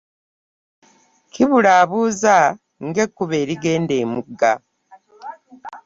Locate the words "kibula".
1.31-1.69